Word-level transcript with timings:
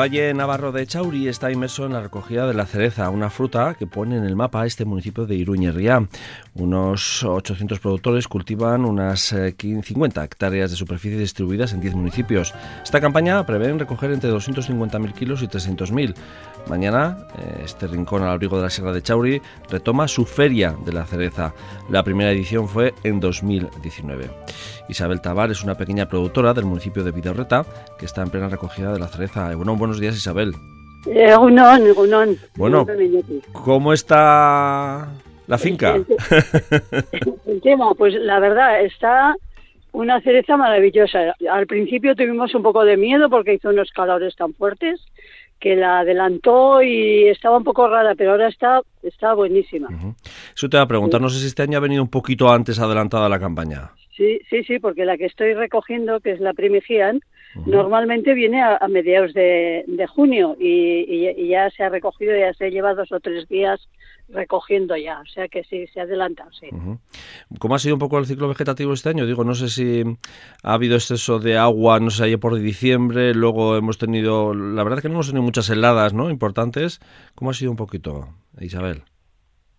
valle 0.00 0.32
navarro 0.32 0.72
de 0.72 0.86
Chauri 0.86 1.28
está 1.28 1.52
inmerso 1.52 1.84
en 1.84 1.92
la 1.92 2.00
recogida 2.00 2.46
de 2.46 2.54
la 2.54 2.64
cereza, 2.64 3.10
una 3.10 3.28
fruta 3.28 3.74
que 3.78 3.86
pone 3.86 4.16
en 4.16 4.24
el 4.24 4.34
mapa 4.34 4.64
este 4.64 4.86
municipio 4.86 5.26
de 5.26 5.34
Iruñerría. 5.34 6.08
Unos 6.54 7.22
800 7.22 7.80
productores 7.80 8.26
cultivan 8.26 8.86
unas 8.86 9.34
50 9.58 10.22
eh, 10.22 10.24
hectáreas 10.24 10.70
de 10.70 10.78
superficie 10.78 11.18
distribuidas 11.18 11.74
en 11.74 11.82
10 11.82 11.96
municipios. 11.96 12.54
Esta 12.82 12.98
campaña 12.98 13.44
prevé 13.44 13.70
recoger 13.74 14.10
entre 14.12 14.32
250.000 14.32 15.12
kilos 15.12 15.42
y 15.42 15.48
300.000. 15.48 16.14
Mañana, 16.66 17.18
eh, 17.38 17.60
este 17.66 17.86
rincón 17.86 18.22
al 18.22 18.30
abrigo 18.30 18.56
de 18.56 18.62
la 18.62 18.70
Sierra 18.70 18.94
de 18.94 19.02
Chauri 19.02 19.42
retoma 19.68 20.08
su 20.08 20.24
feria 20.24 20.74
de 20.82 20.94
la 20.94 21.04
cereza. 21.04 21.52
La 21.90 22.02
primera 22.02 22.30
edición 22.30 22.66
fue 22.68 22.94
en 23.04 23.20
2019. 23.20 24.30
Isabel 24.90 25.20
Tabar 25.20 25.50
es 25.50 25.62
una 25.62 25.76
pequeña 25.76 26.08
productora 26.08 26.52
del 26.52 26.64
municipio 26.64 27.04
de 27.04 27.12
Vidorreta 27.12 27.64
que 27.98 28.06
está 28.06 28.22
en 28.22 28.30
plena 28.30 28.48
recogida 28.48 28.92
de 28.92 28.98
la 28.98 29.06
cereza. 29.06 29.54
Bueno, 29.54 29.76
buenos 29.76 30.00
días, 30.00 30.16
Isabel. 30.16 30.52
Eh, 31.06 31.34
bueno, 32.56 32.86
¿cómo 33.52 33.92
está 33.92 35.08
la 35.46 35.58
finca? 35.58 35.94
El, 37.46 37.60
tema, 37.62 37.94
pues 37.94 38.14
la 38.14 38.40
verdad, 38.40 38.82
está 38.82 39.34
una 39.92 40.20
cereza 40.20 40.56
maravillosa. 40.56 41.34
Al 41.50 41.66
principio 41.66 42.14
tuvimos 42.14 42.54
un 42.54 42.62
poco 42.62 42.84
de 42.84 42.96
miedo 42.96 43.30
porque 43.30 43.54
hizo 43.54 43.70
unos 43.70 43.90
calores 43.92 44.34
tan 44.36 44.52
fuertes 44.54 45.00
que 45.58 45.76
la 45.76 46.00
adelantó 46.00 46.82
y 46.82 47.28
estaba 47.28 47.58
un 47.58 47.64
poco 47.64 47.88
rara, 47.88 48.14
pero 48.14 48.32
ahora 48.32 48.48
está, 48.48 48.80
está 49.02 49.34
buenísima. 49.34 49.88
Eso 50.54 50.68
te 50.68 50.76
va 50.76 50.82
a 50.82 50.88
preguntar, 50.88 51.20
no 51.20 51.28
sé 51.28 51.38
si 51.38 51.46
este 51.46 51.62
año 51.62 51.78
ha 51.78 51.82
venido 51.82 52.02
un 52.02 52.08
poquito 52.08 52.50
antes 52.50 52.78
adelantada 52.78 53.28
la 53.28 53.38
campaña. 53.38 53.92
Sí, 54.20 54.38
sí, 54.50 54.64
sí, 54.64 54.78
porque 54.78 55.06
la 55.06 55.16
que 55.16 55.24
estoy 55.24 55.54
recogiendo, 55.54 56.20
que 56.20 56.32
es 56.32 56.40
la 56.40 56.52
Primigian, 56.52 57.22
normalmente 57.64 58.34
viene 58.34 58.60
a, 58.60 58.86
mediados 58.86 59.32
de, 59.32 60.06
junio 60.10 60.58
y, 60.60 61.48
ya 61.48 61.70
se 61.70 61.84
ha 61.84 61.88
recogido, 61.88 62.36
ya 62.36 62.52
se 62.52 62.70
lleva 62.70 62.92
dos 62.92 63.10
o 63.12 63.20
tres 63.20 63.48
días 63.48 63.80
recogiendo 64.28 64.94
ya, 64.94 65.20
o 65.20 65.26
sea 65.26 65.48
que 65.48 65.64
sí, 65.64 65.86
se 65.86 66.02
adelanta, 66.02 66.46
sí. 66.52 66.68
¿Cómo 67.58 67.74
ha 67.74 67.78
sido 67.78 67.94
un 67.94 67.98
poco 67.98 68.18
el 68.18 68.26
ciclo 68.26 68.46
vegetativo 68.46 68.92
este 68.92 69.08
año? 69.08 69.24
Digo, 69.24 69.42
no 69.42 69.54
sé 69.54 69.70
si 69.70 70.02
ha 70.62 70.74
habido 70.74 70.96
exceso 70.96 71.38
de 71.38 71.56
agua, 71.56 71.98
no 71.98 72.10
sé, 72.10 72.24
ayer 72.24 72.38
por 72.38 72.54
diciembre, 72.60 73.32
luego 73.34 73.74
hemos 73.78 73.96
tenido, 73.96 74.52
la 74.52 74.84
verdad 74.84 74.98
es 74.98 75.02
que 75.02 75.08
no 75.08 75.14
hemos 75.14 75.28
tenido 75.28 75.44
muchas 75.44 75.70
heladas, 75.70 76.12
¿no? 76.12 76.28
Importantes. 76.28 77.00
¿Cómo 77.34 77.52
ha 77.52 77.54
sido 77.54 77.70
un 77.70 77.78
poquito, 77.78 78.28
Isabel? 78.60 79.02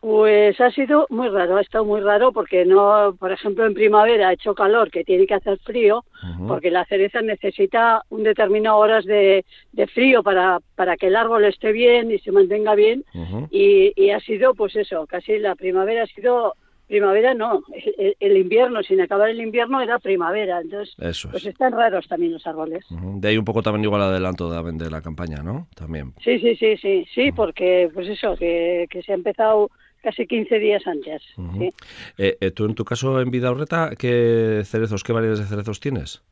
Pues 0.02 0.60
ha 0.60 0.72
sido 0.72 1.06
muy 1.12 1.30
raro, 1.30 1.58
ha 1.58 1.62
estado 1.62 1.86
muy 1.86 2.02
raro 2.02 2.32
porque 2.32 2.66
no, 2.66 3.16
por 3.20 3.32
ejemplo, 3.32 3.68
en 3.68 3.76
primavera 3.76 4.30
ha 4.30 4.34
hecho 4.34 4.56
calor, 4.56 4.90
que 4.90 5.04
tiene 5.04 5.28
que 5.28 5.36
hacer 5.36 5.60
frío, 5.60 6.04
porque 6.48 6.72
la 6.72 6.86
cereza 6.86 7.22
necesita 7.22 8.02
un 8.10 8.24
determinado 8.24 8.78
horas 8.78 9.06
de, 9.06 9.46
frío 9.94 10.24
para, 10.24 10.60
para 10.76 10.98
que 10.98 11.06
el 11.06 11.16
árbol 11.16 11.46
esté 11.46 11.72
bien 11.72 12.10
y 12.10 12.18
se 12.18 12.32
mantenga 12.32 12.74
bien. 12.74 13.06
y, 13.52 14.10
ha 14.10 14.20
sido, 14.22 14.56
pues 14.56 14.76
eso, 14.76 15.06
casi 15.06 15.38
la 15.38 15.54
primavera 15.54 16.04
ha 16.04 16.08
sido 16.08 16.56
primavera 16.88 17.36
no, 17.36 17.62
el, 18.20 18.38
invierno, 18.38 18.82
sin 18.82 19.00
acabar 19.00 19.30
el 19.30 19.40
invierno 19.40 19.82
era 19.82 19.98
primavera, 20.00 20.60
entonces 20.60 20.94
pues 21.32 21.46
están 21.46 21.72
raros 21.72 22.06
también 22.08 22.34
los 22.34 22.46
árboles. 22.46 22.84
De 22.90 23.30
ahí 23.30 23.38
un 23.38 23.46
poco 23.46 23.62
también 23.62 23.86
igual 23.86 24.02
adelanto 24.02 24.50
de, 24.50 24.84
de 24.84 24.90
la 24.90 25.02
campaña, 25.02 25.42
¿no? 25.42 25.68
También. 25.74 26.14
Sí, 26.22 26.40
sí, 26.40 26.56
sí, 26.58 26.76
sí, 26.78 27.06
sí, 27.14 27.32
porque 27.32 27.90
pues 27.94 28.10
eso, 28.10 28.36
que, 28.36 28.88
que 28.90 29.04
se 29.04 29.14
ha 29.14 29.16
empezado 29.16 29.70
casi 30.02 30.28
15 30.28 30.60
días 30.60 30.86
antes. 30.88 31.24
Eh, 32.18 32.38
eh, 32.40 32.52
¿Tú 32.52 32.66
en 32.66 32.76
tu 32.76 32.84
caso 32.86 33.22
en 33.22 33.32
Vidaurreta 33.32 33.92
qué 33.98 34.64
cerezos, 34.66 35.04
qué 35.04 35.14
variedades 35.14 35.40
de 35.40 35.46
cerezos 35.46 35.80
tienes? 35.80 36.24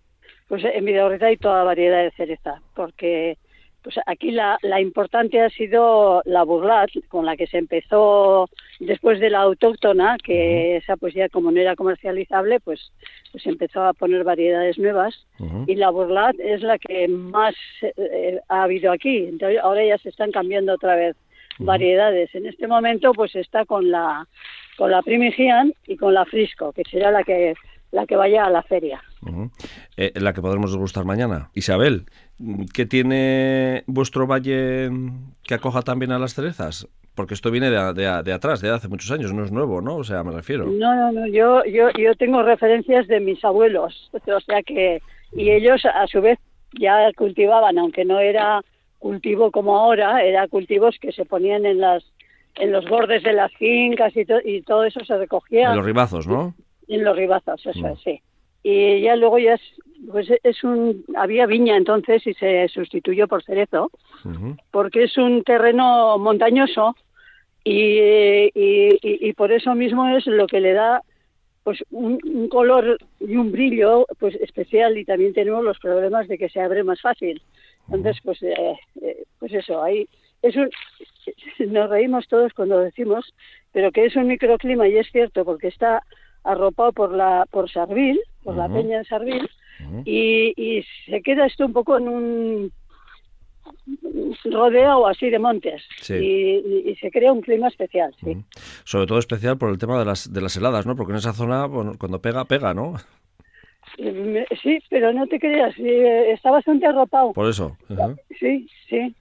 Pues 0.47 0.63
en 0.65 0.83
Vidaurreta 0.83 1.27
hay 1.27 1.37
toda 1.37 1.63
variedad 1.63 2.03
de 2.03 2.11
cereza, 2.11 2.61
porque 2.75 3.37
pues 3.83 3.95
aquí 4.07 4.31
la, 4.31 4.57
la 4.61 4.81
importante 4.81 5.39
ha 5.41 5.49
sido 5.49 6.21
la 6.25 6.43
burlat, 6.43 6.89
con 7.07 7.25
la 7.25 7.37
que 7.37 7.47
se 7.47 7.57
empezó 7.57 8.49
después 8.79 9.19
de 9.19 9.29
la 9.29 9.39
autóctona, 9.41 10.17
que 10.21 10.77
esa 10.77 10.97
pues 10.97 11.13
ya 11.13 11.29
como 11.29 11.51
no 11.51 11.61
era 11.61 11.75
comercializable, 11.75 12.59
pues, 12.59 12.91
pues 13.31 13.45
empezó 13.47 13.83
a 13.83 13.93
poner 13.93 14.23
variedades 14.23 14.77
nuevas. 14.77 15.25
Y 15.67 15.75
la 15.75 15.89
burlat 15.91 16.37
es 16.39 16.61
la 16.61 16.77
que 16.77 17.07
más 17.07 17.55
eh, 17.81 18.39
ha 18.49 18.63
habido 18.63 18.91
aquí. 18.91 19.19
Entonces 19.19 19.59
ahora 19.63 19.85
ya 19.85 19.97
se 19.97 20.09
están 20.09 20.31
cambiando 20.31 20.73
otra 20.73 20.95
vez 20.95 21.15
variedades. 21.59 22.33
En 22.33 22.45
este 22.45 22.67
momento 22.67 23.11
pues 23.13 23.35
está 23.35 23.65
con 23.65 23.91
la 23.91 24.27
con 24.77 24.91
la 24.91 25.01
Primigian 25.01 25.73
y 25.85 25.97
con 25.97 26.13
la 26.13 26.25
Frisco, 26.25 26.71
que 26.71 26.83
será 26.89 27.11
la 27.11 27.23
que 27.23 27.53
la 27.91 28.05
que 28.05 28.15
vaya 28.15 28.45
a 28.45 28.49
la 28.49 28.61
feria. 28.63 29.01
Eh, 29.97 30.11
la 30.15 30.33
que 30.33 30.41
podremos 30.41 30.71
degustar 30.71 31.05
mañana. 31.05 31.49
Isabel, 31.53 32.05
¿qué 32.73 32.85
tiene 32.85 33.83
vuestro 33.87 34.27
valle 34.27 34.89
que 35.43 35.53
acoja 35.53 35.81
también 35.81 36.11
a 36.11 36.19
las 36.19 36.33
cerezas? 36.33 36.87
Porque 37.15 37.33
esto 37.33 37.51
viene 37.51 37.69
de, 37.69 38.23
de, 38.23 38.33
atrás, 38.33 38.61
de 38.61 38.69
hace 38.69 38.87
muchos 38.87 39.11
años, 39.11 39.33
no 39.33 39.43
es 39.43 39.51
nuevo, 39.51 39.81
¿no? 39.81 39.97
O 39.97 40.03
sea, 40.03 40.23
me 40.23 40.31
refiero. 40.31 40.65
No, 40.67 40.95
no, 40.95 41.11
no, 41.11 41.27
yo, 41.27 41.65
yo, 41.65 41.89
yo 41.97 42.15
tengo 42.15 42.43
referencias 42.43 43.07
de 43.07 43.19
mis 43.19 43.43
abuelos, 43.43 44.09
o 44.13 44.39
sea 44.39 44.61
que, 44.63 45.01
y 45.33 45.49
ellos 45.49 45.83
a 45.85 46.07
su 46.07 46.21
vez 46.21 46.39
ya 46.79 47.11
cultivaban, 47.17 47.77
aunque 47.77 48.05
no 48.05 48.19
era 48.19 48.61
cultivo 48.99 49.51
como 49.51 49.77
ahora, 49.77 50.23
era 50.23 50.47
cultivos 50.47 50.97
que 50.99 51.11
se 51.11 51.25
ponían 51.25 51.65
en 51.65 51.79
las 51.79 52.03
en 52.55 52.71
los 52.71 52.85
bordes 52.87 53.23
de 53.23 53.33
las 53.33 53.53
fincas 53.53 54.13
y, 54.15 54.25
y 54.45 54.61
todo 54.61 54.83
eso 54.83 55.03
se 55.05 55.17
recogía. 55.17 55.69
En 55.69 55.77
los 55.77 55.85
ribazos, 55.85 56.27
¿no? 56.27 56.53
En 56.87 57.03
los 57.03 57.15
ribazos, 57.15 57.65
eso 57.65 57.87
mm. 57.87 57.97
sí. 58.03 58.21
Y 58.63 59.01
ya 59.01 59.15
luego 59.15 59.39
ya 59.39 59.53
es, 59.53 59.61
pues 60.11 60.27
es 60.43 60.63
un, 60.63 61.05
había 61.15 61.45
viña 61.45 61.77
entonces 61.77 62.25
y 62.27 62.33
se 62.33 62.67
sustituyó 62.67 63.27
por 63.27 63.43
cerezo, 63.43 63.89
porque 64.71 65.03
es 65.03 65.17
un 65.17 65.43
terreno 65.43 66.17
montañoso 66.17 66.95
y, 67.63 67.99
y, 68.53 68.99
y, 69.01 69.33
por 69.33 69.51
eso 69.51 69.75
mismo 69.75 70.09
es 70.09 70.25
lo 70.25 70.47
que 70.47 70.59
le 70.59 70.73
da 70.73 71.01
pues 71.63 71.83
un, 71.91 72.19
un, 72.25 72.49
color 72.49 72.97
y 73.19 73.35
un 73.35 73.51
brillo 73.51 74.05
pues 74.17 74.35
especial 74.35 74.97
y 74.97 75.05
también 75.05 75.33
tenemos 75.33 75.63
los 75.63 75.77
problemas 75.79 76.27
de 76.27 76.37
que 76.37 76.49
se 76.49 76.59
abre 76.59 76.83
más 76.83 76.99
fácil. 77.01 77.41
Entonces, 77.91 78.21
pues, 78.23 78.41
eh, 78.43 78.77
eh, 79.01 79.23
pues 79.39 79.53
eso, 79.53 79.81
ahí 79.81 80.07
es 80.41 80.55
un, 80.55 80.69
nos 81.71 81.89
reímos 81.89 82.27
todos 82.27 82.53
cuando 82.53 82.79
decimos, 82.79 83.33
pero 83.71 83.91
que 83.91 84.05
es 84.05 84.15
un 84.15 84.27
microclima 84.27 84.87
y 84.87 84.97
es 84.97 85.07
cierto 85.11 85.45
porque 85.45 85.67
está 85.67 86.03
arropado 86.43 86.93
por 86.93 87.13
la 87.13 87.45
por 87.51 87.69
Sarvil, 87.69 88.19
por 88.43 88.55
la 88.55 88.69
peña 88.69 88.99
de 88.99 89.05
Sarvil, 89.05 89.49
y, 90.05 90.53
y 90.55 90.85
se 91.05 91.21
queda 91.21 91.45
esto 91.45 91.65
un 91.65 91.73
poco 91.73 91.97
en 91.97 92.07
un 92.07 92.71
rodeado 94.45 95.07
así 95.07 95.29
de 95.29 95.39
montes 95.39 95.83
y, 96.09 96.95
se 96.99 97.11
crea 97.11 97.31
un 97.31 97.41
clima 97.41 97.67
especial, 97.67 98.13
sí. 98.23 98.37
Sobre 98.83 99.07
todo 99.07 99.19
especial 99.19 99.57
por 99.57 99.69
el 99.69 99.77
tema 99.77 99.97
de 99.99 100.05
las, 100.05 100.31
de 100.31 100.41
las 100.41 100.55
heladas, 100.57 100.85
¿no? 100.85 100.95
Porque 100.95 101.11
en 101.13 101.19
esa 101.19 101.33
zona, 101.33 101.67
cuando 101.97 102.21
pega, 102.21 102.45
pega, 102.45 102.73
¿no? 102.73 102.95
Sí, 103.97 104.79
pero 104.89 105.13
no 105.13 105.27
te 105.27 105.39
creas, 105.39 105.73
está 105.77 106.51
bastante 106.51 106.85
arropado. 106.85 107.33
Por 107.33 107.49
eso. 107.49 107.77
Sí, 108.39 108.67
sí. 108.87 109.15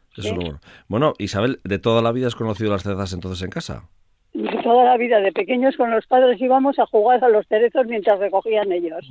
bueno. 0.89 1.15
Isabel, 1.19 1.61
¿de 1.65 1.79
toda 1.79 2.03
la 2.03 2.13
vida 2.13 2.27
has 2.27 2.35
conocido 2.35 2.71
las 2.71 2.83
cerezas 2.83 3.13
entonces 3.13 3.43
en 3.43 3.51
casa? 3.51 3.89
De 4.35 4.63
toda 4.63 4.85
la 4.85 4.97
vida, 4.97 5.21
de 5.21 5.33
pequeños 5.33 5.77
con 5.77 5.91
los 5.91 6.07
padres 6.07 6.41
íbamos 6.41 6.79
a 6.79 6.87
jugar 6.87 7.25
a 7.25 7.29
los 7.29 7.47
cerezos 7.47 7.87
mientras 7.87 8.19
recogían 8.19 8.71
ellos. 8.73 9.11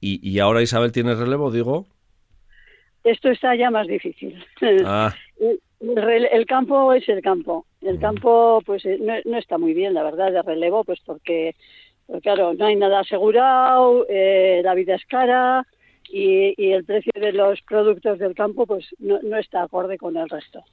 ¿Y, 0.00 0.26
y 0.26 0.38
ahora 0.38 0.62
Isabel 0.62 0.92
tiene 0.92 1.14
relevo, 1.14 1.50
digo? 1.50 1.86
Esto 3.04 3.30
está 3.30 3.54
ya 3.54 3.70
más 3.70 3.86
difícil. 3.86 4.42
Ah. 4.84 5.14
El, 5.80 6.44
campo 6.46 6.92
es 6.92 7.08
el 7.08 7.22
campo. 7.22 7.64
El 7.80 7.98
campo, 7.98 8.62
pues, 8.66 8.84
eh, 8.84 8.98
no, 9.00 9.14
no, 9.24 9.38
está 9.38 9.56
muy 9.56 9.72
bien, 9.72 9.94
la 9.94 10.02
verdad, 10.02 10.30
de 10.30 10.42
relevo, 10.42 10.84
pues 10.84 11.00
porque 11.06 11.56
pues 12.10 12.22
claro, 12.24 12.54
no 12.54 12.66
hay 12.66 12.74
nada 12.74 13.00
asegurado, 13.00 14.04
eh, 14.08 14.62
la 14.64 14.74
vida 14.74 14.96
es 14.96 15.04
cara 15.06 15.64
y, 16.10 16.72
el 16.72 16.84
precio 16.84 17.12
de 17.14 17.32
los 17.32 17.60
productos 17.62 18.18
del 18.18 18.34
campo 18.34 18.66
pues 18.66 18.84
no, 18.98 19.36
está 19.36 19.62
acorde 19.62 19.96
con 19.96 20.16
el 20.16 20.28
resto. 20.28 20.64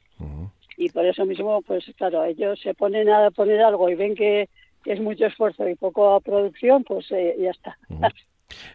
Y 0.78 0.90
por 0.90 1.06
eso 1.06 1.26
mismo, 1.26 1.62
pues 1.62 1.86
claro, 1.96 2.24
ellos 2.24 2.60
se 2.60 2.74
ponen 2.74 3.10
a 3.10 3.30
poner 3.30 3.62
algo 3.62 3.88
y 3.90 3.96
ven 3.96 4.16
que, 4.16 4.50
es 4.86 5.02
mucho 5.02 5.26
esfuerzo 5.26 5.68
y 5.68 5.76
poco 5.76 6.22
producción, 6.22 6.84
pues 6.84 7.12
eh, 7.12 7.36
ya 7.40 7.52
está. 7.52 7.78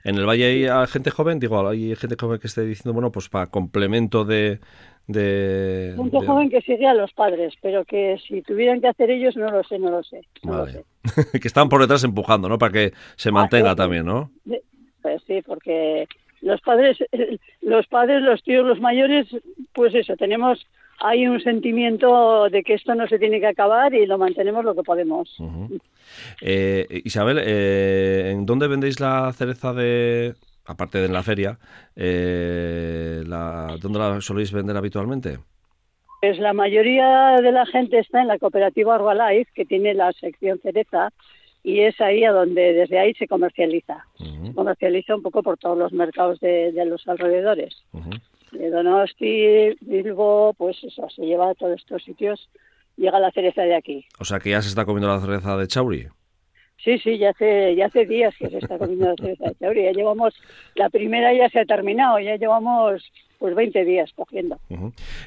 En 0.04 0.16
el 0.16 0.26
valle 0.26 0.70
hay 0.70 0.86
gente 0.86 1.10
joven, 1.10 1.40
digo, 1.40 1.66
hay 1.66 1.96
gente 1.96 2.16
joven 2.20 2.38
que 2.38 2.46
esté 2.46 2.62
diciendo, 2.62 2.92
bueno, 2.92 3.10
pues 3.10 3.28
para 3.28 3.46
complemento 3.46 4.24
de... 4.24 4.60
de 5.06 5.94
joven 5.96 6.50
que 6.50 6.60
sigue 6.62 6.86
a 6.86 6.94
los 6.94 7.12
padres, 7.12 7.54
pero 7.60 7.84
que 7.84 8.18
si 8.26 8.42
tuvieran 8.42 8.80
que 8.80 8.88
hacer 8.88 9.10
ellos, 9.10 9.36
no 9.36 9.50
lo 9.50 9.62
sé, 9.64 9.78
no 9.78 9.90
lo 9.90 10.02
sé. 10.02 10.22
que 11.40 11.48
están 11.48 11.68
por 11.68 11.80
detrás 11.80 12.04
empujando, 12.04 12.48
¿no? 12.48 12.58
Para 12.58 12.72
que 12.72 12.92
se 13.16 13.30
ah, 13.30 13.32
mantenga 13.32 13.74
también, 13.74 14.06
¿no? 14.06 14.30
Pues 15.02 15.22
sí, 15.26 15.42
porque 15.44 16.06
los 16.40 16.60
padres, 16.60 16.98
los 17.60 17.86
padres, 17.86 18.22
los 18.22 18.42
tíos, 18.42 18.66
los 18.66 18.80
mayores, 18.80 19.26
pues 19.72 19.94
eso, 19.94 20.16
tenemos 20.16 20.66
hay 21.04 21.26
un 21.26 21.40
sentimiento 21.40 22.48
de 22.48 22.62
que 22.62 22.74
esto 22.74 22.94
no 22.94 23.08
se 23.08 23.18
tiene 23.18 23.40
que 23.40 23.48
acabar 23.48 23.92
y 23.92 24.06
lo 24.06 24.18
mantenemos 24.18 24.64
lo 24.64 24.74
que 24.74 24.84
podemos. 24.84 25.36
Eh, 26.40 27.02
Isabel, 27.04 27.40
eh, 27.42 28.30
¿en 28.30 28.46
dónde 28.46 28.68
vendéis 28.68 29.00
la 29.00 29.32
cereza 29.32 29.72
de, 29.72 30.34
aparte 30.64 30.98
de 30.98 31.06
en 31.06 31.12
la 31.12 31.22
feria, 31.22 31.58
eh, 31.96 33.22
la, 33.26 33.76
¿dónde 33.80 33.98
la 33.98 34.20
soléis 34.20 34.52
vender 34.52 34.76
habitualmente? 34.76 35.38
Pues 36.20 36.38
la 36.38 36.52
mayoría 36.52 37.40
de 37.42 37.50
la 37.50 37.66
gente 37.66 37.98
está 37.98 38.20
en 38.20 38.28
la 38.28 38.38
cooperativa 38.38 38.94
Arbalife, 38.94 39.50
que 39.54 39.64
tiene 39.64 39.92
la 39.94 40.12
sección 40.12 40.60
cereza, 40.62 41.10
y 41.64 41.80
es 41.80 42.00
ahí 42.00 42.24
a 42.24 42.32
donde 42.32 42.72
desde 42.72 42.98
ahí 42.98 43.14
se 43.14 43.26
comercializa. 43.26 44.06
Se 44.18 44.54
comercializa 44.54 45.16
un 45.16 45.22
poco 45.22 45.42
por 45.42 45.58
todos 45.58 45.76
los 45.76 45.92
mercados 45.92 46.38
de, 46.40 46.72
los 46.86 47.06
alrededores. 47.08 47.82
De 48.52 48.70
Donosti, 48.70 49.76
Bilbo, 49.80 50.54
pues 50.54 50.82
eso, 50.84 51.08
se 51.10 51.22
lleva 51.22 51.50
a 51.50 51.54
todos 51.54 51.80
estos 51.80 52.04
sitios, 52.04 52.48
llega 52.96 53.18
la 53.18 53.30
cereza 53.30 53.62
de 53.62 53.74
aquí. 53.74 54.04
O 54.18 54.24
sea 54.24 54.38
que 54.38 54.50
ya 54.50 54.62
se 54.62 54.68
está 54.68 54.84
comiendo 54.84 55.08
la 55.08 55.20
cereza 55.20 55.56
de 55.56 55.66
Chauri. 55.66 56.08
Sí, 56.84 56.98
sí, 56.98 57.16
ya 57.16 57.30
hace, 57.30 57.76
ya 57.76 57.86
hace 57.86 58.06
días 58.06 58.34
que 58.36 58.50
se 58.50 58.58
está 58.58 58.76
comiendo 58.76 59.06
la 59.06 59.14
cereza 59.14 59.44
de 59.44 59.54
Chauri. 59.54 59.84
Ya 59.84 59.92
llevamos, 59.92 60.34
la 60.74 60.90
primera 60.90 61.32
ya 61.32 61.48
se 61.48 61.60
ha 61.60 61.64
terminado, 61.64 62.18
ya 62.18 62.36
llevamos 62.36 63.02
pues 63.38 63.54
20 63.54 63.84
días 63.84 64.10
cogiendo. 64.14 64.58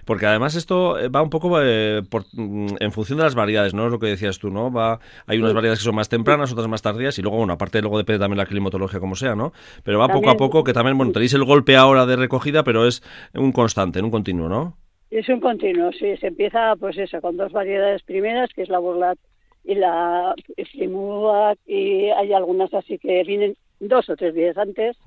Porque 0.05 0.25
además 0.25 0.55
esto 0.55 0.99
eh, 0.99 1.09
va 1.09 1.21
un 1.21 1.29
poco 1.29 1.61
eh, 1.61 2.01
mm, 2.33 2.67
en 2.79 2.91
función 2.91 3.17
de 3.17 3.25
las 3.25 3.35
variedades, 3.35 3.73
¿no? 3.73 3.85
Es 3.85 3.91
lo 3.91 3.99
que 3.99 4.07
decías 4.07 4.39
tú, 4.39 4.49
¿no? 4.49 4.71
Va, 4.71 4.99
hay 5.27 5.37
unas 5.37 5.53
variedades 5.53 5.79
que 5.79 5.85
son 5.85 5.95
más 5.95 6.09
tempranas, 6.09 6.51
otras 6.51 6.67
más 6.67 6.81
tardías 6.81 7.17
y 7.19 7.21
luego, 7.21 7.37
bueno, 7.37 7.53
aparte 7.53 7.81
luego 7.81 7.97
depende 7.97 8.19
también 8.19 8.37
la 8.37 8.45
climatología 8.45 8.99
como 8.99 9.15
sea, 9.15 9.35
¿no? 9.35 9.53
Pero 9.83 9.99
va 9.99 10.07
poco 10.09 10.29
a 10.29 10.37
poco 10.37 10.63
que 10.63 10.73
también, 10.73 10.97
bueno, 10.97 11.13
tenéis 11.13 11.33
el 11.33 11.43
golpe 11.43 11.75
ahora 11.77 12.05
de 12.05 12.15
recogida, 12.17 12.63
pero 12.63 12.85
es 12.85 13.01
un 13.33 13.51
constante, 13.51 14.01
un 14.01 14.11
continuo, 14.11 14.49
¿no? 14.49 14.77
Es 15.09 15.29
un 15.29 15.39
continuo, 15.39 15.91
sí. 15.93 16.17
Se 16.17 16.27
empieza, 16.27 16.75
pues 16.77 16.97
eso, 16.97 17.21
con 17.21 17.37
dos 17.37 17.51
variedades 17.53 18.01
primeras, 18.03 18.49
que 18.53 18.63
es 18.63 18.69
la 18.69 18.79
burlat 18.79 19.17
y 19.65 19.75
la 19.75 20.35
Flimua, 20.71 21.55
y 21.65 22.09
hay 22.09 22.33
algunas 22.33 22.73
así 22.73 22.97
que 22.97 23.23
vienen 23.23 23.55
dos 23.79 24.09
o 24.09 24.15
tres 24.15 24.33
días 24.33 24.57
antes, 24.57 24.97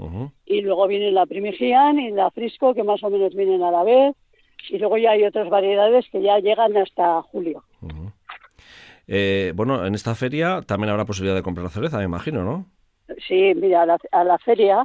y 0.45 0.61
luego 0.61 0.87
viene 0.87 1.11
la 1.13 1.27
Primigian 1.27 1.99
y 1.99 2.11
la 2.11 2.31
Frisco, 2.31 2.75
que 2.75 2.83
más 2.83 3.03
o 3.03 3.11
menos 3.11 3.35
vienen 3.35 3.63
a 3.63 3.71
la 3.71 3.85
vez, 3.85 4.15
y 4.69 4.79
luego 4.79 4.99
ya 4.99 5.13
hay 5.13 5.25
otras 5.25 5.49
variedades 5.49 6.07
que 6.11 6.21
ya 6.21 6.39
llegan 6.39 6.77
hasta 6.77 7.23
julio. 7.23 7.63
Eh, 9.07 9.53
bueno, 9.55 9.87
en 9.87 9.95
esta 9.95 10.15
feria 10.15 10.61
también 10.67 10.91
habrá 10.91 11.07
posibilidad 11.07 11.37
de 11.37 11.43
comprar 11.43 11.71
cereza, 11.71 11.99
me 11.99 12.05
imagino, 12.05 12.45
¿no? 12.45 12.67
Sí, 13.27 13.55
mira, 13.55 13.83
a 14.13 14.25
la, 14.25 14.39
feria 14.39 14.85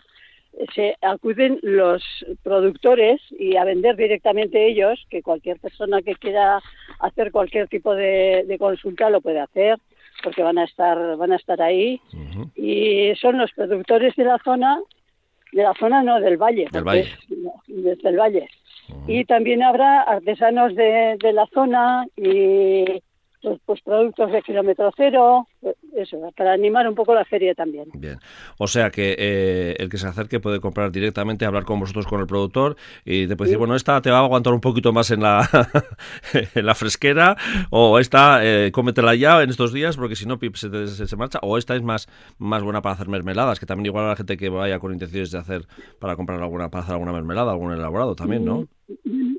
se 0.76 0.96
acuden 1.02 1.60
los 1.62 2.04
productores 2.44 3.22
y 3.32 3.56
a 3.56 3.64
vender 3.64 3.96
directamente 3.96 4.68
ellos, 4.68 5.06
que 5.10 5.24
cualquier 5.24 5.60
persona 5.60 6.02
que 6.02 6.16
quiera 6.16 6.62
hacer 7.00 7.32
cualquier 7.32 7.68
tipo 7.68 7.96
de 7.96 8.56
consulta 8.60 9.10
lo 9.10 9.22
puede 9.22 9.40
hacer 9.40 9.80
porque 10.24 10.42
van 10.44 10.58
a 10.58 10.64
estar 10.64 11.18
van 11.18 11.32
a 11.32 11.36
estar 11.36 11.62
ahí. 11.62 12.02
Y 12.56 13.14
son 13.16 13.38
los 13.38 13.52
productores 13.52 14.16
de 14.16 14.26
la 14.26 14.40
zona 14.44 14.80
de 15.52 15.64
la 15.64 15.74
zona 15.76 16.02
no 16.02 16.20
del 16.20 16.38
valle 16.38 16.68
del 16.72 16.84
valle. 16.84 17.10
desde 17.68 18.10
el 18.10 18.18
valle. 18.18 18.50
Y 19.08 19.26
también 19.26 19.64
habrá 19.64 20.02
artesanos 20.02 20.76
de, 20.76 21.18
de 21.22 21.34
la 21.34 21.48
zona 21.48 22.06
y 22.16 22.86
pues, 23.42 23.60
pues, 23.66 23.82
productos 23.82 24.32
de 24.32 24.42
kilómetro 24.42 24.92
cero, 24.96 25.48
eso, 25.96 26.18
para 26.36 26.54
animar 26.54 26.88
un 26.88 26.96
poco 26.96 27.14
la 27.14 27.26
feria 27.26 27.54
también. 27.54 27.86
Bien, 27.94 28.20
o 28.58 28.68
sea 28.68 28.90
que 28.90 29.16
eh, 29.18 29.76
el 29.80 29.90
que 29.90 29.98
se 29.98 30.08
acerque 30.08 30.40
puede 30.40 30.60
comprar 30.60 30.92
directamente, 30.92 31.46
hablar 31.46 31.64
con 31.64 31.80
vosotros, 31.80 32.06
con 32.08 32.20
el 32.20 32.28
productor, 32.28 32.76
y 33.06 33.28
te 33.28 33.36
puede 33.36 33.50
decir, 33.50 33.60
bueno, 33.60 33.76
esta 33.76 34.02
te 34.02 34.12
va 34.12 34.20
a 34.20 34.22
aguantar 34.22 34.54
un 34.54 34.62
poquito 34.62 34.94
más 34.94 35.12
en 35.12 35.22
la, 35.22 35.50
en 36.56 36.66
la 36.66 36.76
fresquera, 36.76 37.38
o 37.70 38.00
esta, 38.00 38.40
eh, 38.44 38.72
cómetela 38.72 39.16
ya 39.16 39.42
en 39.42 39.50
estos 39.50 39.74
días, 39.74 39.98
porque 39.98 40.16
si 40.16 40.26
no, 40.26 40.40
se, 40.54 41.08
se, 41.08 41.16
marcha, 41.16 41.40
o 41.42 41.58
esta 41.58 41.76
es 41.76 41.82
más, 41.82 42.08
más 42.38 42.64
buena 42.64 42.82
para 42.82 42.96
hacer 42.96 43.08
mermeladas, 43.08 43.60
que 43.60 43.66
también 43.66 43.88
igual 43.88 44.06
a 44.06 44.10
la 44.10 44.16
gente 44.16 44.38
que 44.38 44.50
vaya 44.50 44.80
con 44.80 44.94
intenciones 44.94 45.32
de 45.32 45.40
hacer, 45.40 45.66
para 46.00 46.16
comprar 46.16 46.42
alguna, 46.42 46.70
para 46.70 46.84
hacer 46.84 46.94
alguna 46.94 47.12
mermelada, 47.12 47.52
algún 47.52 47.74
elaborado 47.74 48.16
también, 48.16 48.46
¿no? 48.46 48.62
Mm, 48.62 48.68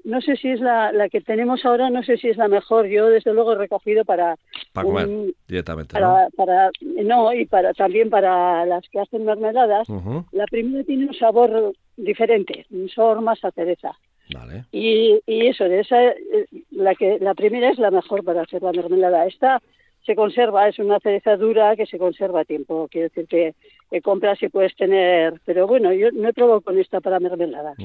no 0.05 0.21
sé 0.21 0.37
si 0.37 0.51
es 0.51 0.61
la, 0.61 0.93
la 0.93 1.09
que 1.09 1.21
tenemos 1.21 1.65
ahora, 1.65 1.91
no 1.91 2.03
sé 2.03 2.19
si 2.19 2.29
es 2.29 2.37
la 2.37 2.49
mejor. 2.49 2.87
Yo, 2.87 3.09
desde 3.09 3.33
luego, 3.33 3.53
he 3.53 3.59
recogido 3.59 4.05
para... 4.05 4.37
Para 4.73 4.87
comer 4.87 5.09
directamente, 5.49 5.99
¿no? 5.99 6.29
Para, 6.37 6.71
no, 6.81 7.33
y 7.33 7.47
para 7.47 7.73
también 7.73 8.11
para 8.11 8.67
las 8.67 8.89
que 8.91 9.01
hacen 9.01 9.25
mermeladas. 9.25 9.89
La 10.33 10.47
primera 10.47 10.85
tiene 10.85 11.07
un 11.07 11.15
sabor 11.15 11.73
diferente, 11.97 12.67
un 12.71 12.89
sabor 12.89 13.23
más 13.23 13.45
a 13.45 13.51
cereza. 13.51 13.93
Vale. 14.33 14.65
Y, 14.73 15.21
y 15.27 15.47
eso, 15.47 15.65
de 15.65 15.81
esa, 15.81 16.03
eh, 16.03 16.47
la, 16.71 16.95
que, 16.95 17.19
la 17.21 17.35
primera 17.35 17.71
es 17.71 17.79
la 17.79 17.91
mejor 17.91 18.25
para 18.25 18.43
hacer 18.43 18.63
la 18.63 18.73
mermelada. 18.73 19.27
Esta 19.27 19.61
se 20.05 20.15
conserva, 20.15 20.69
es 20.69 20.79
una 20.79 20.99
cereza 21.01 21.37
dura 21.37 21.77
que 21.77 21.87
se 21.87 21.99
conserva 21.99 22.41
a 22.41 22.45
tiempo. 22.45 22.89
Quiero 22.91 23.09
decir 23.09 23.27
que, 23.27 23.55
que 23.91 24.01
compras 24.01 24.43
y 24.43 24.49
puedes 24.49 24.75
tener... 24.77 25.41
Pero 25.45 25.67
bueno, 25.67 25.93
yo 25.93 26.11
no 26.13 26.29
he 26.29 26.33
probado 26.33 26.61
con 26.61 26.79
esta 26.79 27.01
para 27.01 27.21
mermeladas. 27.21 27.77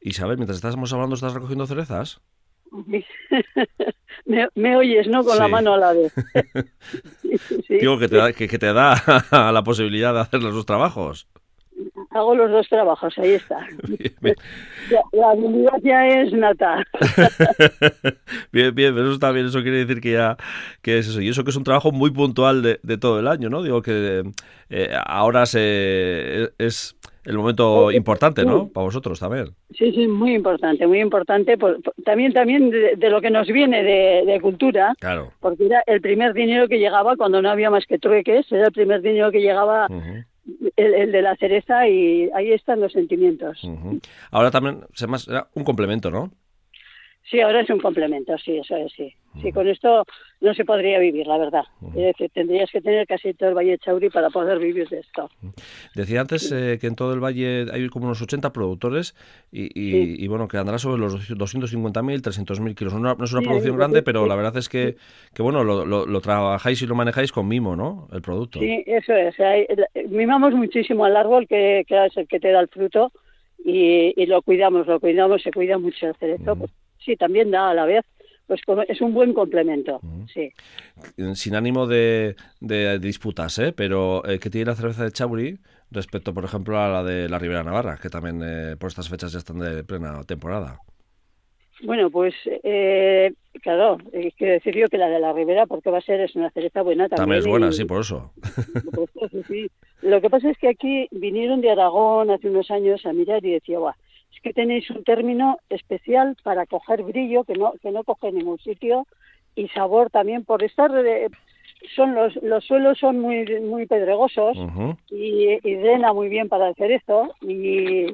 Isabel, 0.00 0.36
mientras 0.36 0.56
estamos 0.58 0.92
hablando, 0.92 1.14
¿estás 1.14 1.34
recogiendo 1.34 1.66
cerezas? 1.66 2.20
me, 4.54 4.76
oyes, 4.76 5.08
¿no? 5.08 5.24
Con 5.24 5.38
la 5.38 5.48
mano 5.48 5.74
a 5.74 5.78
la 5.78 5.92
vez. 5.92 6.12
Digo 7.68 7.98
que 7.98 8.08
te, 8.08 8.16
da, 8.16 8.32
que, 8.32 8.46
te 8.46 8.72
da 8.72 8.94
la 9.52 9.62
posibilidad 9.64 10.14
de 10.14 10.20
hacer 10.20 10.42
los 10.42 10.54
dos 10.54 10.66
trabajos. 10.66 11.26
Hago 12.10 12.34
los 12.34 12.50
dos 12.50 12.68
trabajos, 12.68 13.16
ahí 13.18 13.32
está. 13.32 13.66
La, 15.12 15.30
habilidad 15.30 15.78
ya 15.82 16.08
es 16.08 16.32
nata. 16.32 16.82
bien, 18.50 18.74
bien, 18.74 18.94
pero 18.94 19.04
eso 19.06 19.14
está 19.14 19.30
bien, 19.30 19.46
eso 19.46 19.62
quiere 19.62 19.84
decir 19.84 20.00
que 20.00 20.12
ya 20.12 20.36
que 20.82 20.98
es 20.98 21.08
eso. 21.08 21.20
Y 21.20 21.28
eso 21.28 21.44
que 21.44 21.50
es 21.50 21.56
un 21.56 21.64
trabajo 21.64 21.92
muy 21.92 22.10
puntual 22.10 22.62
de, 22.62 22.80
de 22.82 22.98
todo 22.98 23.20
el 23.20 23.28
año, 23.28 23.50
¿no? 23.50 23.62
Digo 23.62 23.82
que 23.82 24.24
eh, 24.70 24.94
ahora 25.06 25.46
se, 25.46 26.50
es 26.58 26.97
el 27.28 27.36
momento 27.36 27.92
importante, 27.92 28.42
¿no? 28.42 28.68
Para 28.68 28.86
vosotros 28.86 29.20
también. 29.20 29.48
Sí, 29.76 29.92
sí, 29.92 30.08
muy 30.08 30.34
importante, 30.34 30.86
muy 30.86 31.00
importante. 31.00 31.58
también 32.02 32.32
también 32.32 32.70
de, 32.70 33.10
lo 33.10 33.20
que 33.20 33.30
nos 33.30 33.46
viene 33.48 33.82
de, 33.82 34.40
cultura. 34.40 34.94
Claro. 34.98 35.32
Porque 35.38 35.66
era 35.66 35.82
el 35.86 36.00
primer 36.00 36.32
dinero 36.32 36.68
que 36.68 36.78
llegaba 36.78 37.16
cuando 37.16 37.42
no 37.42 37.50
había 37.50 37.68
más 37.68 37.84
que 37.84 37.98
trueques, 37.98 38.50
era 38.50 38.66
el 38.66 38.72
primer 38.72 39.02
dinero 39.02 39.30
que 39.30 39.42
llegaba. 39.42 39.88
el, 40.76 41.12
de 41.12 41.22
la 41.22 41.36
cereza 41.36 41.86
y 41.86 42.30
ahí 42.34 42.52
están 42.52 42.80
los 42.80 42.92
sentimientos. 42.92 43.60
Ahora 44.30 44.50
también 44.50 44.80
se 44.94 45.06
más, 45.06 45.28
era 45.28 45.48
un 45.52 45.64
complemento, 45.64 46.10
¿no? 46.10 46.32
Sí, 47.30 47.42
ahora 47.42 47.60
es 47.60 47.68
un 47.68 47.78
complemento, 47.78 48.38
sí, 48.38 48.56
eso 48.56 48.74
es, 48.74 48.90
sí. 48.92 49.12
Sí, 49.42 49.52
con 49.52 49.68
esto 49.68 50.04
no 50.40 50.54
se 50.54 50.64
podría 50.64 50.98
vivir, 50.98 51.26
la 51.26 51.38
verdad. 51.38 51.64
tendrías 52.32 52.70
que 52.70 52.80
tener 52.80 53.06
casi 53.06 53.34
todo 53.34 53.50
el 53.50 53.54
Valle 53.54 53.72
de 53.72 53.78
Chauri 53.78 54.10
para 54.10 54.30
poder 54.30 54.58
vivir 54.58 54.88
de 54.88 55.00
esto. 55.00 55.30
Decía 55.94 56.20
antes 56.20 56.50
eh, 56.50 56.78
que 56.80 56.86
en 56.86 56.96
todo 56.96 57.12
el 57.14 57.20
Valle 57.20 57.66
hay 57.72 57.88
como 57.88 58.06
unos 58.06 58.20
80 58.20 58.52
productores 58.52 59.14
y, 59.52 60.26
bueno, 60.28 60.48
que 60.48 60.56
andará 60.56 60.78
sobre 60.78 61.00
los 61.00 61.30
250.000, 61.30 62.20
300.000 62.20 62.74
kilos. 62.74 62.94
No, 62.94 63.12
es 63.22 63.32
una 63.32 63.42
producción 63.42 63.76
grande, 63.76 64.02
pero 64.02 64.26
la 64.26 64.34
verdad 64.34 64.56
es 64.56 64.68
que, 64.68 64.96
que 65.34 65.42
bueno, 65.42 65.62
lo, 65.62 66.20
trabajáis 66.20 66.82
y 66.82 66.86
lo 66.86 66.94
manejáis 66.94 67.32
con 67.32 67.46
mimo, 67.46 67.76
¿no? 67.76 68.08
El 68.12 68.22
producto. 68.22 68.58
Sí, 68.58 68.82
eso 68.86 69.12
es. 69.14 69.36
mimamos 70.08 70.54
muchísimo 70.54 71.04
al 71.04 71.16
árbol, 71.16 71.46
que, 71.46 71.80
es 71.80 72.16
el 72.16 72.26
que 72.26 72.40
te 72.40 72.50
da 72.50 72.60
el 72.60 72.68
fruto, 72.68 73.12
y, 73.64 74.26
lo 74.26 74.42
cuidamos, 74.42 74.86
lo 74.86 75.00
cuidamos, 75.00 75.42
se 75.42 75.52
cuida 75.52 75.78
mucho 75.78 76.08
el 76.08 76.14
cerezo 76.16 76.56
sí, 77.08 77.16
también 77.16 77.50
da 77.50 77.70
a 77.70 77.74
la 77.74 77.86
vez, 77.86 78.04
pues 78.48 78.62
es 78.88 79.00
un 79.02 79.12
buen 79.12 79.34
complemento, 79.34 80.00
sí. 80.32 80.50
Sin 81.34 81.54
ánimo 81.54 81.86
de, 81.86 82.34
de 82.60 82.98
disputas, 82.98 83.58
¿eh? 83.58 83.74
pero 83.76 84.26
eh, 84.26 84.38
¿qué 84.38 84.48
tiene 84.48 84.70
la 84.70 84.74
cerveza 84.74 85.04
de 85.04 85.12
Chauri 85.12 85.58
respecto, 85.90 86.32
por 86.32 86.44
ejemplo, 86.44 86.80
a 86.80 86.88
la 86.88 87.04
de 87.04 87.28
la 87.28 87.38
Ribera 87.38 87.62
Navarra, 87.62 87.98
que 88.00 88.08
también 88.08 88.40
eh, 88.42 88.76
por 88.76 88.88
estas 88.88 89.10
fechas 89.10 89.32
ya 89.32 89.38
están 89.38 89.58
de 89.58 89.84
plena 89.84 90.24
temporada? 90.24 90.80
Bueno, 91.82 92.10
pues 92.10 92.34
eh, 92.46 93.34
claro, 93.62 93.98
quiero 94.36 94.54
decir 94.54 94.74
yo 94.74 94.88
que 94.88 94.96
la 94.96 95.10
de 95.10 95.20
la 95.20 95.34
Ribera, 95.34 95.66
porque 95.66 95.90
va 95.90 95.98
a 95.98 96.02
ser, 96.02 96.20
es 96.20 96.34
una 96.34 96.50
cereza 96.50 96.80
buena 96.80 97.06
también. 97.08 97.18
También 97.18 97.38
es 97.40 97.46
buena, 97.46 97.70
sí, 97.70 97.84
por 97.84 98.00
eso. 98.00 98.32
Lo 100.02 100.20
que 100.22 100.30
pasa 100.30 100.50
es 100.50 100.56
que 100.56 100.68
aquí 100.68 101.06
vinieron 101.10 101.60
de 101.60 101.70
Aragón 101.70 102.30
hace 102.30 102.48
unos 102.48 102.70
años 102.70 103.04
a 103.04 103.12
mirar 103.12 103.44
y 103.44 103.52
decía, 103.52 103.78
guau, 103.78 103.92
es 104.38 104.42
que 104.42 104.52
tenéis 104.52 104.88
un 104.90 105.02
término 105.02 105.58
especial 105.68 106.36
para 106.44 106.66
coger 106.66 107.02
brillo 107.02 107.42
que 107.42 107.54
no 107.54 107.72
que 107.82 107.90
no 107.90 108.04
coge 108.04 108.28
en 108.28 108.36
ningún 108.36 108.58
sitio 108.58 109.06
y 109.56 109.68
sabor 109.68 110.10
también. 110.10 110.44
Por 110.44 110.62
estar 110.62 110.90
son 111.96 112.14
los 112.14 112.36
los 112.36 112.64
suelos 112.64 112.98
son 112.98 113.18
muy 113.18 113.44
muy 113.60 113.86
pedregosos 113.86 114.56
y, 115.10 115.58
y, 115.62 115.74
drena 115.74 116.12
muy 116.12 116.28
bien 116.28 116.48
para 116.48 116.68
el 116.68 116.76
cerezo 116.76 117.34
y 117.40 118.06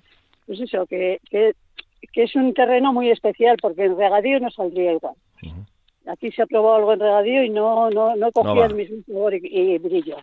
pues 0.46 0.60
eso 0.60 0.86
que, 0.86 1.20
que, 1.30 1.54
es 2.14 2.34
un 2.36 2.54
terreno 2.54 2.92
muy 2.92 3.10
especial 3.10 3.56
porque 3.60 3.84
en 3.84 3.96
regadío 3.98 4.40
no 4.40 4.50
saldría 4.50 4.92
igual. 4.92 5.14
Aquí 6.06 6.30
se 6.32 6.42
ha 6.42 6.46
probado 6.46 6.76
algo 6.76 6.92
en 6.92 7.00
regadío 7.00 7.42
y 7.42 7.50
no 7.50 7.90
no 7.90 8.16
no 8.16 8.32
cogía 8.32 8.64
el 8.64 8.74
mismo 8.74 8.96
sabor 9.06 9.34
y, 9.34 9.78
brillo 9.78 10.16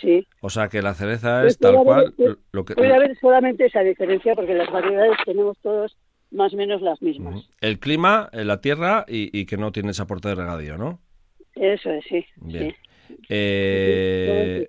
Sí. 0.00 0.26
O 0.40 0.50
sea 0.50 0.68
que 0.68 0.82
la 0.82 0.94
cereza 0.94 1.44
es 1.46 1.58
tal 1.58 1.76
cual 1.82 2.14
lo 2.52 2.64
que... 2.64 2.74
Puede 2.74 2.94
haber 2.94 3.18
solamente 3.18 3.66
esa 3.66 3.80
diferencia 3.80 4.34
porque 4.34 4.54
las 4.54 4.70
variedades 4.70 5.16
tenemos 5.24 5.58
todos 5.62 5.96
más 6.30 6.52
o 6.52 6.56
menos 6.56 6.82
las 6.82 7.00
mismas. 7.02 7.48
El 7.60 7.78
clima, 7.78 8.28
eh, 8.32 8.44
la 8.44 8.60
tierra 8.60 9.04
y, 9.08 9.46
que 9.46 9.56
no 9.56 9.72
tiene 9.72 9.90
ese 9.90 10.02
aporte 10.02 10.28
de 10.28 10.34
regadío, 10.34 10.76
¿no? 10.76 11.00
Eso 11.54 11.90
es, 11.90 12.04
sí. 12.08 12.24
Bien. 12.36 12.74
Eh, 13.28 14.66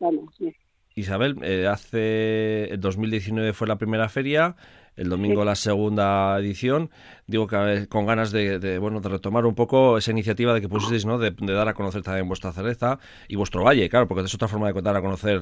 Isabel, 0.96 1.36
eh, 1.44 1.68
hace 1.68 2.66
el 2.72 2.80
2019 2.80 3.54
fue 3.54 3.68
la 3.68 3.78
primera 3.78 4.10
feria, 4.10 4.56
el 5.00 5.10
domingo 5.10 5.46
la 5.46 5.56
segunda 5.56 6.38
edición. 6.38 6.90
Digo 7.26 7.48
que 7.48 7.88
con 7.88 8.06
ganas 8.06 8.32
de, 8.32 8.78
bueno 8.80 9.00
de 9.00 9.10
retomar 9.10 9.46
un 9.46 9.56
poco 9.56 9.98
esa 9.98 10.12
iniciativa 10.12 10.54
de 10.54 10.62
que 10.62 10.68
pusisteis, 10.68 11.06
¿no? 11.06 11.18
De, 11.18 11.32
dar 11.32 11.68
a 11.68 11.74
conocer 11.74 12.02
también 12.04 12.28
vuestra 12.28 12.52
cereza 12.52 13.00
y 13.28 13.36
vuestro 13.36 13.64
valle, 13.64 13.90
claro, 13.90 14.08
porque 14.08 14.24
es 14.24 14.36
otra 14.36 14.48
forma 14.48 14.72
de 14.72 14.82
dar 14.82 14.98
a 14.98 15.02
conocer 15.02 15.40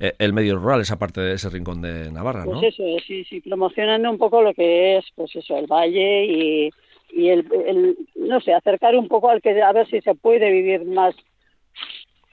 eh, 0.00 0.14
el 0.18 0.32
medio 0.32 0.56
rural, 0.56 0.80
esa 0.80 0.98
parte 0.98 1.20
de 1.20 1.34
ese 1.34 1.50
rincón 1.50 1.82
de 1.82 2.10
Navarra, 2.10 2.44
¿no? 2.46 2.52
Pues 2.52 2.74
eso, 2.74 2.84
sí, 3.06 3.24
sí, 3.24 3.40
promocionando 3.40 4.10
un 4.10 4.18
poco 4.18 4.42
lo 4.42 4.54
que 4.54 4.96
es, 4.96 5.04
pues 5.14 5.34
eso, 5.36 5.58
el 5.58 5.66
valle 5.66 6.24
y, 6.24 6.70
y 7.12 7.28
el, 7.28 7.46
el, 7.66 7.96
no 8.16 8.40
sé, 8.40 8.54
acercar 8.54 8.96
un 8.96 9.08
poco 9.08 9.28
al 9.28 9.42
que 9.42 9.60
a 9.60 9.72
ver 9.72 9.86
si 9.88 10.00
se 10.00 10.14
puede 10.14 10.50
vivir 10.50 10.84
más 10.86 11.14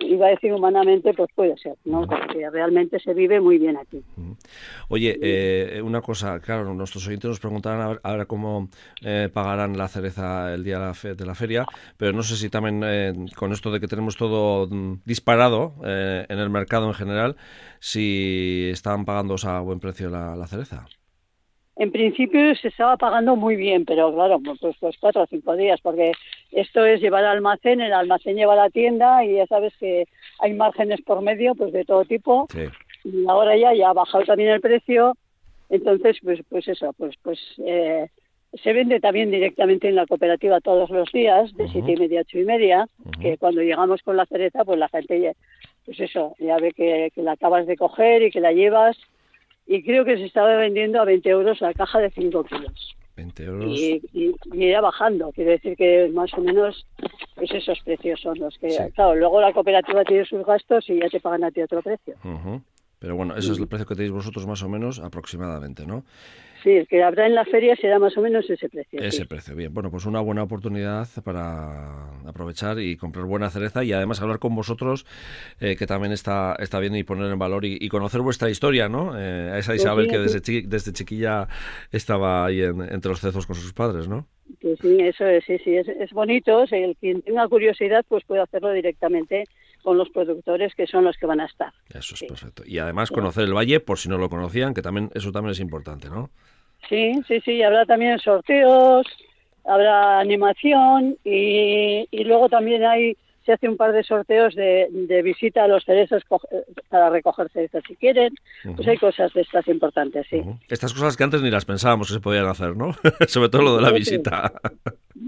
iba 0.05 0.27
a 0.27 0.29
decir 0.29 0.53
humanamente, 0.53 1.13
pues 1.13 1.29
puede 1.35 1.57
ser, 1.57 1.75
¿no? 1.85 2.05
Porque 2.07 2.49
realmente 2.49 2.99
se 2.99 3.13
vive 3.13 3.39
muy 3.39 3.57
bien 3.57 3.77
aquí. 3.77 4.03
Oye, 4.89 5.17
eh, 5.21 5.81
una 5.81 6.01
cosa, 6.01 6.39
claro, 6.39 6.73
nuestros 6.73 7.07
oyentes 7.07 7.29
nos 7.29 7.39
preguntarán 7.39 7.99
a 8.01 8.15
ver, 8.15 8.27
cómo 8.27 8.69
eh, 9.01 9.29
pagarán 9.33 9.77
la 9.77 9.87
cereza 9.87 10.53
el 10.53 10.63
día 10.63 10.79
de 10.79 11.25
la, 11.25 11.35
feria, 11.35 11.65
pero 11.97 12.13
no 12.13 12.23
sé 12.23 12.35
si 12.35 12.49
también 12.49 12.81
eh, 12.85 13.13
con 13.35 13.51
esto 13.51 13.71
de 13.71 13.79
que 13.79 13.87
tenemos 13.87 14.15
todo 14.17 14.67
mm, 14.69 15.01
disparado 15.05 15.73
en 15.83 16.39
el 16.39 16.49
mercado 16.49 16.87
en 16.87 16.93
general, 16.93 17.35
si 17.79 18.69
están 18.71 19.05
pagando 19.05 19.35
a 19.43 19.59
buen 19.61 19.79
precio 19.79 20.09
la 20.09 20.47
cereza. 20.47 20.85
En 21.81 21.91
principio 21.91 22.53
se 22.53 22.67
estaba 22.67 22.95
pagando 22.95 23.35
muy 23.35 23.55
bien, 23.55 23.85
pero 23.85 24.13
claro, 24.13 24.39
pues, 24.39 24.59
pues, 24.59 24.75
pues 24.79 24.95
cuatro 24.99 25.23
o 25.23 25.25
cinco 25.25 25.55
días, 25.55 25.81
porque 25.81 26.11
esto 26.51 26.85
es 26.85 27.01
llevar 27.01 27.23
al 27.23 27.37
almacén, 27.37 27.81
el 27.81 27.91
almacén 27.91 28.35
lleva 28.35 28.53
a 28.53 28.67
la 28.67 28.69
tienda 28.69 29.25
y 29.25 29.33
ya 29.37 29.47
sabes 29.47 29.73
que 29.79 30.05
hay 30.37 30.53
márgenes 30.53 31.01
por 31.01 31.23
medio, 31.23 31.55
pues 31.55 31.73
de 31.73 31.83
todo 31.83 32.05
tipo. 32.05 32.47
Y 33.03 33.25
ahora 33.27 33.57
ya, 33.57 33.73
ya 33.73 33.89
ha 33.89 33.93
bajado 33.93 34.23
también 34.25 34.51
el 34.51 34.61
precio, 34.61 35.17
entonces 35.71 36.17
pues 36.21 36.41
pues 36.47 36.67
eso, 36.67 36.93
pues 36.93 37.15
pues 37.23 37.39
eh, 37.65 38.09
se 38.61 38.73
vende 38.73 38.99
también 38.99 39.31
directamente 39.31 39.89
en 39.89 39.95
la 39.95 40.05
cooperativa 40.05 40.61
todos 40.61 40.91
los 40.91 41.11
días, 41.11 41.51
de 41.57 41.67
siete 41.67 41.93
y 41.93 41.97
media 41.97 42.19
a 42.19 42.21
ocho 42.21 42.37
y 42.37 42.45
media, 42.45 42.87
que 43.19 43.39
cuando 43.39 43.63
llegamos 43.63 44.03
con 44.03 44.17
la 44.17 44.27
cereza, 44.27 44.63
pues 44.65 44.77
la 44.77 44.89
gente, 44.89 45.35
pues 45.85 45.99
eso, 45.99 46.35
ya 46.37 46.57
ve 46.57 46.73
que, 46.73 47.09
que 47.15 47.23
la 47.23 47.31
acabas 47.31 47.65
de 47.65 47.75
coger 47.75 48.21
y 48.21 48.29
que 48.29 48.39
la 48.39 48.51
llevas 48.51 48.99
y 49.67 49.83
creo 49.83 50.05
que 50.05 50.17
se 50.17 50.25
estaba 50.25 50.55
vendiendo 50.55 51.01
a 51.01 51.05
20 51.05 51.29
euros 51.29 51.61
la 51.61 51.73
caja 51.73 51.99
de 51.99 52.11
5 52.11 52.43
kilos. 52.45 52.95
20 53.15 53.43
euros. 53.43 53.79
Y, 53.79 54.01
y, 54.13 54.33
irá 54.53 54.81
bajando, 54.81 55.31
quiere 55.31 55.51
decir 55.51 55.75
que 55.75 56.09
más 56.13 56.33
o 56.33 56.41
menos 56.41 56.85
pues 57.35 57.51
esos 57.51 57.79
precios 57.81 58.19
son 58.21 58.39
los 58.39 58.57
que... 58.57 58.69
Claro, 58.95 59.15
luego 59.15 59.41
la 59.41 59.53
cooperativa 59.53 60.03
tiene 60.03 60.25
sus 60.25 60.45
gastos 60.45 60.89
y 60.89 60.99
ya 60.99 61.09
te 61.09 61.19
pagan 61.19 61.43
a 61.43 61.51
ti 61.51 61.61
otro 61.61 61.81
precio. 61.81 62.15
Pero 63.01 63.15
bueno, 63.15 63.35
ese 63.35 63.51
es 63.51 63.57
el 63.57 63.67
precio 63.67 63.87
que 63.87 63.95
tenéis 63.95 64.11
vosotros 64.11 64.45
más 64.45 64.61
o 64.61 64.69
menos 64.69 64.99
aproximadamente, 64.99 65.87
¿no? 65.87 66.05
Sí, 66.61 66.69
el 66.69 66.87
que 66.87 67.01
habrá 67.01 67.25
en 67.25 67.33
la 67.33 67.45
feria 67.45 67.75
será 67.75 67.97
más 67.97 68.15
o 68.15 68.21
menos 68.21 68.47
ese 68.47 68.69
precio. 68.69 68.99
Ese 69.01 69.25
precio, 69.25 69.55
bien. 69.55 69.73
Bueno, 69.73 69.89
pues 69.89 70.05
una 70.05 70.21
buena 70.21 70.43
oportunidad 70.43 71.07
para 71.23 72.11
aprovechar 72.27 72.79
y 72.79 72.97
comprar 72.97 73.25
buena 73.25 73.49
cereza 73.49 73.83
y 73.83 73.91
además 73.91 74.21
hablar 74.21 74.37
con 74.37 74.53
vosotros, 74.53 75.07
eh, 75.59 75.75
que 75.75 75.87
también 75.87 76.13
está, 76.13 76.55
está 76.59 76.79
bien, 76.79 76.95
y 76.95 77.03
poner 77.03 77.31
en 77.31 77.39
valor 77.39 77.65
y, 77.65 77.89
conocer 77.89 78.21
vuestra 78.21 78.51
historia, 78.51 78.87
¿no? 78.87 79.19
Eh, 79.19 79.49
a 79.49 79.57
esa 79.57 79.71
pues 79.71 79.81
Isabel 79.81 80.07
que 80.07 80.19
desde, 80.19 80.61
desde 80.67 80.93
chiquilla 80.93 81.47
estaba 81.91 82.45
ahí 82.45 82.61
entre 82.61 83.09
los 83.09 83.19
cezos 83.19 83.47
con 83.47 83.55
sus 83.55 83.73
padres, 83.73 84.07
¿no? 84.07 84.27
sí, 84.59 84.99
eso 84.99 85.25
es, 85.25 85.43
sí, 85.45 85.57
sí, 85.63 85.75
es, 85.75 85.87
es 85.87 86.11
bonito. 86.11 86.65
el 86.69 86.95
quien 86.97 87.23
tenga 87.23 87.47
curiosidad, 87.47 88.05
pues 88.07 88.23
puede 88.25 88.41
hacerlo 88.41 88.71
directamente 88.71 89.45
con 89.81 89.97
los 89.97 90.09
productores 90.09 90.73
que 90.75 90.87
son 90.87 91.03
los 91.03 91.17
que 91.17 91.25
van 91.25 91.41
a 91.41 91.45
estar. 91.45 91.73
Eso 91.89 92.15
es 92.15 92.23
perfecto. 92.23 92.63
Y 92.65 92.77
además 92.77 93.09
conocer 93.09 93.43
el 93.43 93.53
valle, 93.53 93.79
por 93.79 93.97
si 93.97 94.09
no 94.09 94.17
lo 94.17 94.29
conocían, 94.29 94.73
que 94.73 94.81
también 94.81 95.09
eso 95.13 95.31
también 95.31 95.51
es 95.51 95.59
importante, 95.59 96.09
¿no? 96.09 96.29
Sí, 96.89 97.13
sí, 97.27 97.39
sí, 97.41 97.61
habrá 97.63 97.85
también 97.85 98.19
sorteos, 98.19 99.05
habrá 99.65 100.19
animación 100.19 101.17
y, 101.23 102.07
y 102.09 102.23
luego 102.23 102.49
también 102.49 102.83
hay 102.83 103.15
se 103.45 103.53
hace 103.53 103.67
un 103.67 103.77
par 103.77 103.91
de 103.91 104.03
sorteos 104.03 104.53
de, 104.55 104.87
de 104.91 105.21
visita 105.23 105.63
a 105.63 105.67
los 105.67 105.83
cerezos 105.83 106.23
para 106.89 107.09
recoger 107.09 107.49
cerezos 107.49 107.83
si 107.87 107.95
quieren. 107.95 108.35
Pues 108.75 108.87
hay 108.87 108.97
cosas 108.97 109.33
de 109.33 109.41
estas 109.41 109.67
importantes, 109.67 110.27
sí. 110.29 110.41
Estas 110.69 110.93
cosas 110.93 111.17
que 111.17 111.23
antes 111.23 111.41
ni 111.41 111.49
las 111.49 111.65
pensábamos 111.65 112.07
que 112.07 112.13
se 112.13 112.19
podían 112.19 112.45
hacer, 112.45 112.75
¿no? 112.75 112.93
Sobre 113.27 113.49
todo 113.49 113.63
lo 113.63 113.75
de 113.77 113.81
la 113.81 113.91
visita. 113.91 114.53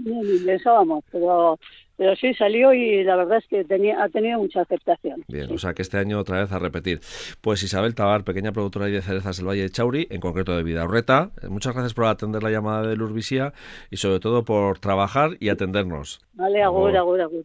ni 0.04 0.38
pensábamos, 0.44 1.04
pero 1.10 1.58
pero 1.96 2.16
sí 2.16 2.34
salió 2.34 2.72
y 2.72 3.04
la 3.04 3.16
verdad 3.16 3.38
es 3.38 3.46
que 3.46 3.64
tenía, 3.64 4.02
ha 4.02 4.08
tenido 4.08 4.38
mucha 4.38 4.62
aceptación. 4.62 5.24
Bien, 5.28 5.52
o 5.52 5.58
sea 5.58 5.74
que 5.74 5.82
este 5.82 5.98
año 5.98 6.18
otra 6.18 6.40
vez 6.40 6.52
a 6.52 6.58
repetir. 6.58 7.00
Pues 7.40 7.62
Isabel 7.62 7.94
Tabar, 7.94 8.24
pequeña 8.24 8.52
productora 8.52 8.86
de 8.86 9.00
cerezas 9.00 9.36
del 9.36 9.46
Valle 9.46 9.62
de 9.62 9.70
Chauri, 9.70 10.08
en 10.10 10.20
concreto 10.20 10.56
de 10.56 10.62
Vidaurreta, 10.62 11.30
eh, 11.42 11.48
muchas 11.48 11.72
gracias 11.74 11.94
por 11.94 12.06
atender 12.06 12.42
la 12.42 12.50
llamada 12.50 12.86
de 12.86 12.96
Lurvisía 12.96 13.52
y 13.90 13.98
sobre 13.98 14.18
todo 14.18 14.44
por 14.44 14.78
trabajar 14.78 15.36
y 15.40 15.50
atendernos. 15.50 16.20
Vale, 16.32 16.62
agur, 16.62 16.96
agur, 16.96 17.20
agur. 17.20 17.42